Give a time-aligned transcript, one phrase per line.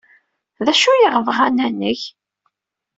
[0.65, 1.99] D acu ay aɣ-bɣan ad neg?